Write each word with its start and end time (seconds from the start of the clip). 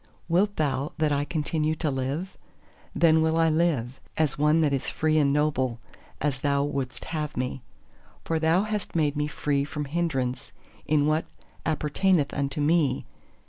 Wilt 0.27 0.55
thou 0.55 0.93
that 0.97 1.11
I 1.11 1.25
continue 1.25 1.75
to 1.75 1.91
live? 1.91 2.35
Then 2.95 3.21
will 3.21 3.37
I 3.37 3.49
live, 3.51 3.99
as 4.17 4.35
one 4.35 4.61
that 4.61 4.73
is 4.73 4.89
free 4.89 5.19
and 5.19 5.31
noble, 5.31 5.77
as 6.19 6.39
Thou 6.39 6.63
wouldst 6.63 7.05
have 7.05 7.37
me. 7.37 7.61
For 8.25 8.39
Thou 8.39 8.63
hast 8.63 8.95
made 8.95 9.15
me 9.15 9.27
free 9.27 9.63
from 9.63 9.85
hindrance 9.85 10.53
in 10.87 11.05
what 11.05 11.25
appertaineth 11.67 12.33
unto 12.33 12.59
me. 12.59 13.05